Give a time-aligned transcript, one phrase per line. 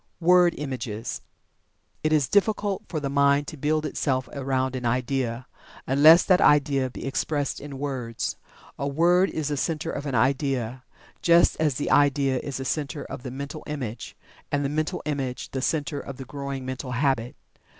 [0.19, 1.21] WORD IMAGES.
[2.03, 5.45] It is difficult for the mind to build itself around an idea,
[5.85, 8.35] unless that idea be expressed in words.
[8.79, 10.83] A word is the center of an idea,
[11.21, 14.17] just as the idea is the center of the mental image,
[14.51, 17.35] and the mental image the center of the growing mental habit.